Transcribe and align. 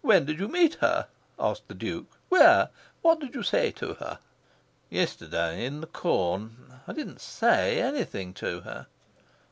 "When 0.00 0.24
did 0.24 0.40
you 0.40 0.48
meet 0.48 0.74
her?" 0.80 1.06
asked 1.38 1.68
the 1.68 1.74
Duke. 1.74 2.18
"Where? 2.30 2.70
What 3.00 3.20
did 3.20 3.36
you 3.36 3.44
say 3.44 3.70
to 3.70 3.94
her?" 3.94 4.18
"Yesterday. 4.90 5.64
In 5.64 5.80
the 5.80 5.86
Corn. 5.86 6.80
I 6.88 6.92
didn't 6.92 7.20
SAY 7.20 7.80
anything 7.80 8.34
to 8.34 8.62
her." 8.62 8.88